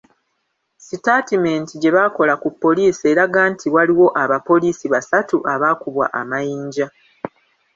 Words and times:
Sitatimenti 0.87 1.73
gye 1.81 1.91
bakola 1.97 2.33
ku 2.41 2.49
poliisi 2.61 3.03
eraga 3.11 3.41
nti 3.51 3.67
waliwo 3.75 4.07
abapoliisi 4.23 4.85
basatu 4.93 5.37
abaakubwa 5.53 6.05
amayinja. 6.19 6.87